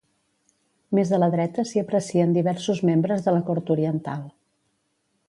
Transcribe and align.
Més 0.99 1.11
a 1.17 1.19
la 1.23 1.27
dreta 1.35 1.65
s'hi 1.71 1.83
aprecien 1.83 2.33
diversos 2.39 2.83
membres 2.91 3.27
de 3.29 3.35
la 3.37 3.45
cort 3.51 3.71
oriental. 3.77 4.25